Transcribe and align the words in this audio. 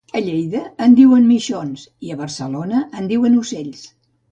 A 0.17 0.19
Lleida 0.27 0.61
es 0.85 0.95
diuen 0.99 1.27
mixons 1.33 1.85
i 2.09 2.15
a 2.15 2.19
Barcelona 2.23 2.83
es 3.03 3.09
diuen 3.15 3.39
ocells 3.45 3.89